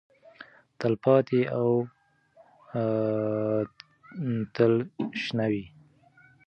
[0.79, 1.67] تلپاتې او
[4.55, 5.63] تلشنه وي.